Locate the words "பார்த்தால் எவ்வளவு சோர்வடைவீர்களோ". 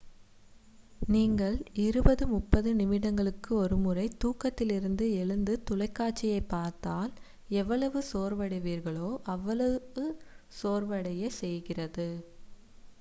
6.47-9.11